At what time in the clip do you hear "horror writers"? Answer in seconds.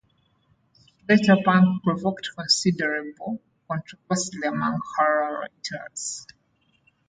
4.97-6.25